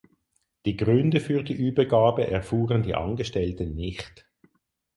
[0.65, 4.25] Die Gründe für die Übergabe erfuhren die Angestellten nicht.